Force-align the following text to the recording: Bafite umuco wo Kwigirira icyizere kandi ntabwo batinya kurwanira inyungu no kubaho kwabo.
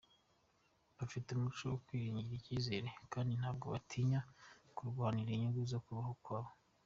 Bafite 0.97 1.27
umuco 1.31 1.63
wo 1.71 1.77
Kwigirira 1.85 2.35
icyizere 2.39 2.87
kandi 3.13 3.31
ntabwo 3.39 3.65
batinya 3.73 4.19
kurwanira 4.75 5.29
inyungu 5.31 5.59
no 5.71 5.79
kubaho 5.85 6.13
kwabo. 6.23 6.51